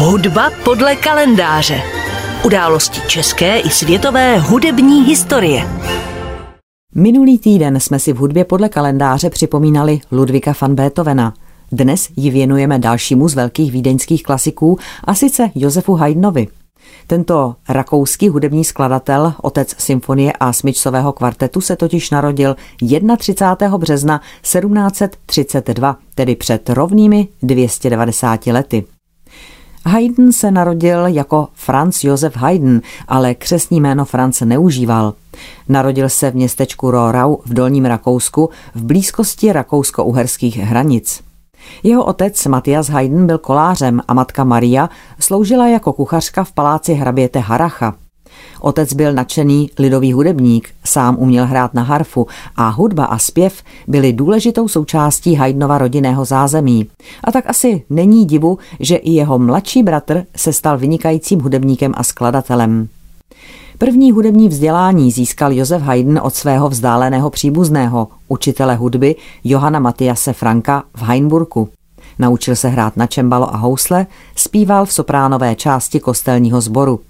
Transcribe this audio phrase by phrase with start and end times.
[0.00, 1.82] Hudba podle kalendáře.
[2.44, 5.68] Události české i světové hudební historie.
[6.94, 11.34] Minulý týden jsme si v hudbě podle kalendáře připomínali Ludvíka van Beethovena.
[11.72, 16.46] Dnes ji věnujeme dalšímu z velkých vídeňských klasiků, a sice Josefu Haydnovi.
[17.06, 22.56] Tento rakouský hudební skladatel, otec symfonie a smyčcového kvartetu, se totiž narodil
[23.18, 23.78] 31.
[23.78, 28.84] března 1732, tedy před rovnými 290 lety.
[29.86, 32.78] Haydn se narodil jako Franz Josef Haydn,
[33.08, 35.14] ale křesní jméno Franz neužíval.
[35.68, 41.20] Narodil se v městečku Rohrau v Dolním Rakousku v blízkosti rakousko-uherských hranic.
[41.82, 47.38] Jeho otec Matthias Haydn byl kolářem a matka Maria sloužila jako kuchařka v paláci hraběte
[47.38, 47.94] Haracha.
[48.60, 54.12] Otec byl nadšený lidový hudebník, sám uměl hrát na harfu a hudba a zpěv byly
[54.12, 56.86] důležitou součástí Haydnova rodinného zázemí.
[57.24, 62.02] A tak asi není divu, že i jeho mladší bratr se stal vynikajícím hudebníkem a
[62.02, 62.88] skladatelem.
[63.78, 70.82] První hudební vzdělání získal Josef Haydn od svého vzdáleného příbuzného, učitele hudby Johana Matiase Franka
[70.94, 71.68] v Heinburku.
[72.18, 77.00] Naučil se hrát na čembalo a housle, zpíval v sopránové části kostelního sboru.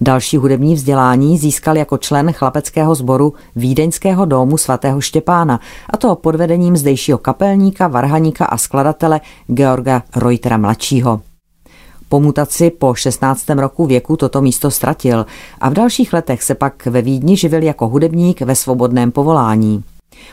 [0.00, 6.34] Další hudební vzdělání získal jako člen chlapeckého sboru Vídeňského domu svatého Štěpána, a to pod
[6.34, 11.20] vedením zdejšího kapelníka, varhaníka a skladatele Georga Reutera mladšího.
[12.08, 13.48] Po mutaci po 16.
[13.50, 15.26] roku věku toto místo ztratil
[15.60, 19.84] a v dalších letech se pak ve Vídni živil jako hudebník ve svobodném povolání.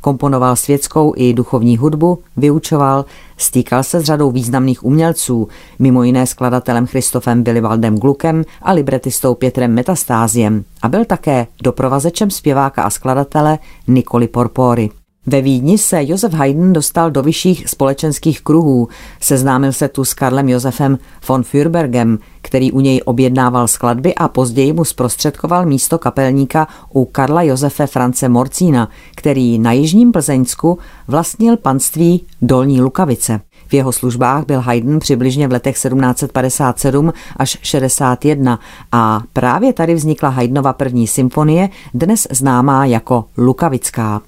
[0.00, 3.04] Komponoval světskou i duchovní hudbu, vyučoval,
[3.36, 9.74] stýkal se s řadou významných umělců, mimo jiné skladatelem Christofem Willibaldem Glukem a libretistou Pětrem
[9.74, 13.58] Metastáziem a byl také doprovazečem zpěváka a skladatele
[13.88, 14.90] Nikoli Porpory.
[15.30, 18.88] Ve Vídni se Josef Haydn dostal do vyšších společenských kruhů.
[19.20, 24.72] Seznámil se tu s Karlem Josefem von Fürbergem, který u něj objednával skladby a později
[24.72, 32.26] mu zprostředkoval místo kapelníka u Karla Josefe France Morcína, který na Jižním Plzeňsku vlastnil panství
[32.42, 33.40] Dolní Lukavice.
[33.68, 38.60] V jeho službách byl Haydn přibližně v letech 1757 až 61
[38.92, 44.20] a právě tady vznikla Haydnova první symfonie, dnes známá jako Lukavická.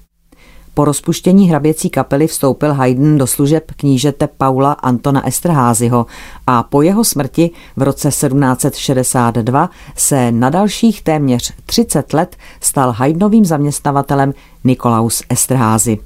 [0.75, 6.05] Po rozpuštění hraběcí kapely vstoupil Haydn do služeb knížete Paula Antona Esterházyho
[6.47, 13.45] a po jeho smrti v roce 1762 se na dalších téměř 30 let stal Haydnovým
[13.45, 15.97] zaměstnavatelem Nikolaus Esterházy.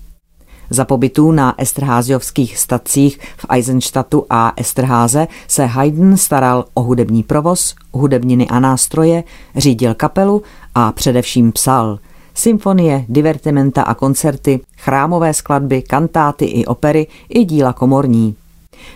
[0.70, 7.76] Za pobytů na Esterháziovských stacích v Eisenstadtu a Esterháze se Haydn staral o hudební provoz,
[7.94, 9.24] hudebniny a nástroje,
[9.56, 10.44] řídil kapelu
[10.76, 12.00] a především psal–
[12.40, 18.36] symfonie, divertimenta a koncerty, chrámové skladby, kantáty i opery i díla komorní.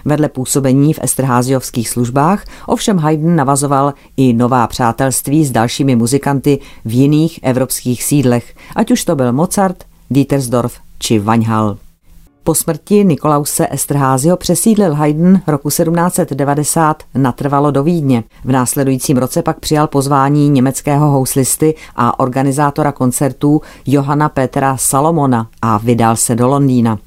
[0.05, 6.93] Vedle působení v Esterháziovských službách ovšem Haydn navazoval i nová přátelství s dalšími muzikanty v
[6.93, 11.77] jiných evropských sídlech, ať už to byl Mozart, Dietersdorf či Vaňhal.
[12.43, 18.23] Po smrti Nikolause Esterházio přesídlil Haydn roku 1790 natrvalo do Vídně.
[18.43, 25.77] V následujícím roce pak přijal pozvání německého houslisty a organizátora koncertů Johana Petra Salomona a
[25.77, 26.99] vydal se do Londýna.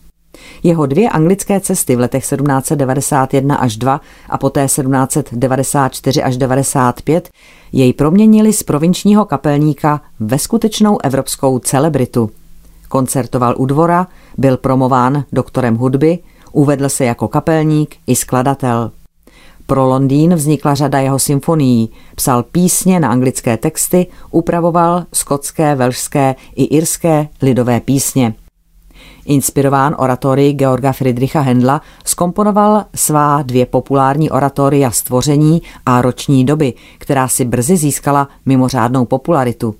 [0.62, 7.30] Jeho dvě anglické cesty v letech 1791 až 2 a poté 1794 až 95
[7.72, 12.30] jej proměnili z provinčního kapelníka ve skutečnou evropskou celebritu.
[12.94, 14.06] Koncertoval u dvora,
[14.38, 16.18] byl promován doktorem hudby,
[16.52, 18.90] uvedl se jako kapelník i skladatel.
[19.66, 26.64] Pro Londýn vznikla řada jeho symfonií, psal písně na anglické texty, upravoval skotské, velšské i
[26.64, 28.34] irské lidové písně.
[29.26, 37.28] Inspirován oratorii Georga Friedricha Hendla skomponoval svá dvě populární oratoria Stvoření a Roční doby, která
[37.28, 39.74] si brzy získala mimořádnou popularitu.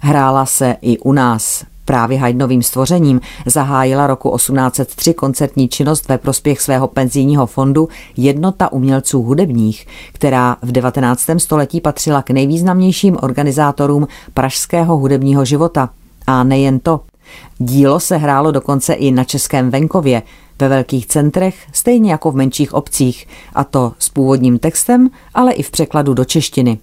[0.00, 6.60] Hrála se i u nás Právě Haydnovým stvořením zahájila roku 1803 koncertní činnost ve prospěch
[6.60, 11.30] svého penzijního fondu Jednota umělců hudebních, která v 19.
[11.38, 15.90] století patřila k nejvýznamnějším organizátorům pražského hudebního života.
[16.26, 17.00] A nejen to.
[17.58, 20.22] Dílo se hrálo dokonce i na českém venkově,
[20.58, 25.62] ve velkých centrech, stejně jako v menších obcích, a to s původním textem, ale i
[25.62, 26.78] v překladu do češtiny.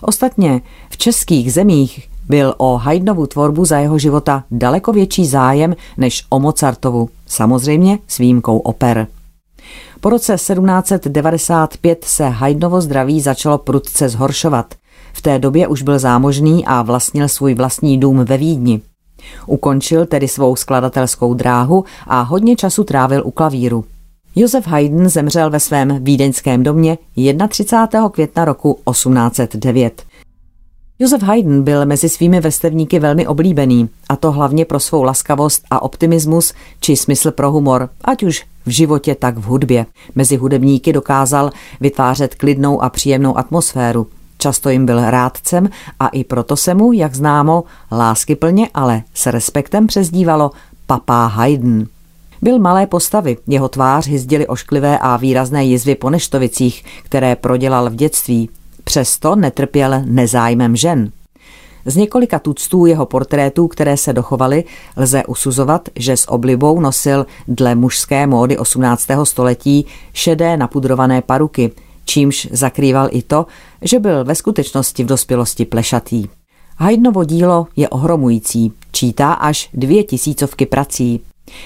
[0.00, 0.60] Ostatně
[0.90, 6.40] v českých zemích byl o Haydnovu tvorbu za jeho života daleko větší zájem než o
[6.40, 9.06] Mozartovu, samozřejmě s výjimkou oper.
[10.00, 14.74] Po roce 1795 se Haydnovo zdraví začalo prudce zhoršovat.
[15.12, 18.80] V té době už byl zámožný a vlastnil svůj vlastní dům ve Vídni.
[19.46, 23.84] Ukončil tedy svou skladatelskou dráhu a hodně času trávil u klavíru.
[24.36, 26.98] Josef Haydn zemřel ve svém vídeňském domě
[27.48, 28.08] 31.
[28.08, 30.02] května roku 1809.
[30.98, 35.82] Josef Haydn byl mezi svými vrstevníky velmi oblíbený, a to hlavně pro svou laskavost a
[35.82, 39.86] optimismus či smysl pro humor, ať už v životě, tak v hudbě.
[40.14, 41.50] Mezi hudebníky dokázal
[41.80, 44.06] vytvářet klidnou a příjemnou atmosféru.
[44.38, 45.68] Často jim byl rádcem
[46.00, 50.50] a i proto se mu, jak známo, láskyplně, ale s respektem přezdívalo
[50.86, 51.82] Papá Haydn.
[52.42, 57.94] Byl malé postavy, jeho tvář hyzdily ošklivé a výrazné jizvy po neštovicích, které prodělal v
[57.94, 58.48] dětství.
[58.84, 61.12] Přesto netrpěl nezájmem žen.
[61.86, 64.64] Z několika tuctů jeho portrétů, které se dochovaly,
[64.96, 69.08] lze usuzovat, že s oblibou nosil dle mužské módy 18.
[69.24, 71.72] století šedé napudrované paruky,
[72.04, 73.46] čímž zakrýval i to,
[73.82, 76.26] že byl ve skutečnosti v dospělosti plešatý.
[76.76, 81.20] Haydnovo dílo je ohromující, čítá až dvě tisícovky prací.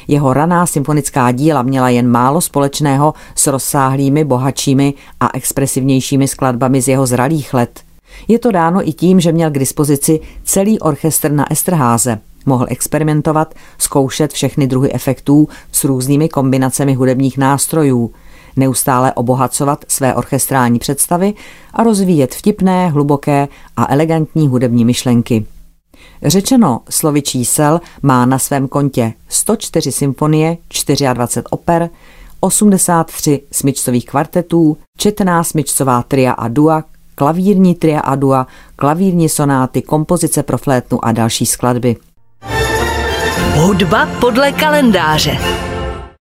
[0.09, 6.89] Jeho raná symfonická díla měla jen málo společného s rozsáhlými, bohatšími a expresivnějšími skladbami z
[6.89, 7.81] jeho zralých let.
[8.29, 12.19] Je to dáno i tím, že měl k dispozici celý orchestr na Esterháze.
[12.47, 18.11] Mohl experimentovat, zkoušet všechny druhy efektů s různými kombinacemi hudebních nástrojů,
[18.57, 21.35] neustále obohacovat své orchestrální představy
[21.75, 25.47] a rozvíjet vtipné, hluboké a elegantní hudební myšlenky.
[26.23, 30.57] Řečeno slovy čísel má na svém kontě 104 symfonie,
[31.15, 31.91] 24 oper,
[32.41, 36.85] 83 smyčcových kvartetů, četná smyčcová tria a dua,
[37.15, 38.47] klavírní tria a dua,
[38.77, 41.97] klavírní sonáty, kompozice pro flétnu a další skladby.
[43.55, 45.39] Hudba podle kalendáře.